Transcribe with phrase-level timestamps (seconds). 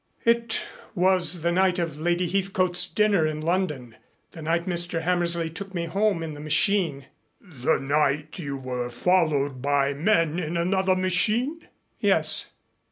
[0.25, 3.95] "It was the night of Lady Heathcote's dinner in London
[4.31, 5.03] the night Mr.
[5.03, 7.05] Hammersley took me home in the machine."
[7.39, 11.67] "The night you were followed by men in another machine?"
[11.99, 12.49] "Yes."